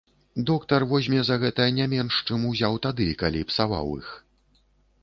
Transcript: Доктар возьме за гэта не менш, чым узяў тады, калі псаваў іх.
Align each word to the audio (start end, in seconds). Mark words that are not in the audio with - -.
Доктар 0.49 0.85
возьме 0.93 1.19
за 1.29 1.35
гэта 1.43 1.67
не 1.81 1.85
менш, 1.93 2.17
чым 2.27 2.49
узяў 2.53 2.79
тады, 2.87 3.07
калі 3.21 3.47
псаваў 3.53 3.97
іх. 4.07 4.15